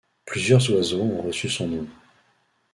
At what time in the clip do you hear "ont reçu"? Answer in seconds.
1.03-1.47